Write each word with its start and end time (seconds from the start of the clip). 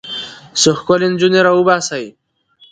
څو 0.61 0.71
ښکلې 0.79 1.07
نجونې 1.13 1.39
راوباسي. 1.47 2.05